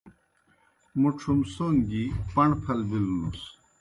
موْ 0.99 1.09
ڇُھمسون 1.19 1.75
گیْ 1.89 2.03
پݨ 2.33 2.49
پھل 2.63 2.79
بِلوْنُس۔ 2.89 3.41